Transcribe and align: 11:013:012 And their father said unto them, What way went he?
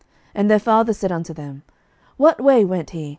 11:013:012 0.29 0.31
And 0.33 0.49
their 0.49 0.57
father 0.59 0.93
said 0.93 1.11
unto 1.11 1.31
them, 1.31 1.61
What 2.17 2.41
way 2.41 2.65
went 2.65 2.89
he? 2.89 3.09